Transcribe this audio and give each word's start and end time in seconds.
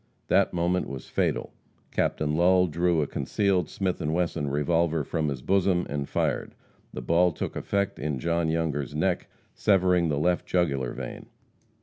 That 0.29 0.51
moment 0.51 0.87
was 0.89 1.09
fatal. 1.09 1.53
Captain 1.91 2.35
Lull 2.35 2.65
drew 2.65 3.03
a 3.03 3.05
concealed 3.05 3.69
Smith 3.69 3.99
& 3.99 3.99
Wesson 4.01 4.49
revolver 4.49 5.03
from 5.03 5.29
his 5.29 5.43
bosom, 5.43 5.85
and 5.91 6.09
fired. 6.09 6.55
The 6.91 7.03
ball 7.03 7.31
took 7.31 7.55
effect 7.55 7.99
in 7.99 8.17
John 8.17 8.49
Younger's 8.49 8.95
neck, 8.95 9.29
severing 9.53 10.09
the 10.09 10.17
left 10.17 10.47
jugular 10.47 10.91
vein. 10.93 11.27